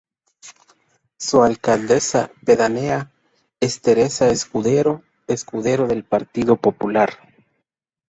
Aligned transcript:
Su 1.19 1.43
alcaldesa 1.43 2.31
pedánea 2.43 3.11
es 3.59 3.81
Teresa 3.81 4.29
Escudero 4.29 5.03
Escudero 5.27 5.85
del 5.85 6.03
Partido 6.05 6.55
Popular. 6.57 7.13